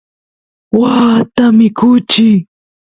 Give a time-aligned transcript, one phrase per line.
[0.79, 2.37] waata mikuchiy